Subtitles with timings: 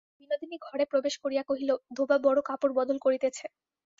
[0.19, 3.45] বিনোদিনী ঘরে প্রবেশ করিয়া কহিল, ধোবা বড়ো কাপড় বদল করিতেছে।